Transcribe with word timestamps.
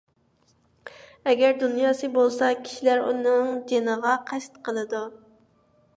ئەگەر 1.31 1.59
دۇنياسى 1.65 2.09
بولسا، 2.17 2.49
كىشىلەر 2.63 3.05
ئۇنىڭ 3.11 3.53
جېنىغا 3.73 4.19
قەست 4.33 4.61
قىلىدۇ. 4.69 5.07